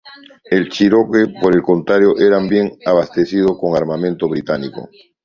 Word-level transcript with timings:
El 0.49 0.67
Cherokee, 0.69 1.27
por 1.39 1.53
el 1.53 1.61
contrario, 1.61 2.17
eran 2.17 2.49
bien 2.49 2.75
abastecido 2.87 3.55
con 3.55 3.75
armamento 3.77 4.27
británico. 4.27 4.89